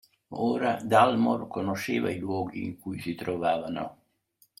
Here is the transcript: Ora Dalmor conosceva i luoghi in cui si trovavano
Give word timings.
Ora 0.45 0.79
Dalmor 0.93 1.45
conosceva 1.47 2.09
i 2.09 2.17
luoghi 2.17 2.63
in 2.65 2.79
cui 2.79 2.99
si 2.99 3.13
trovavano 3.13 3.97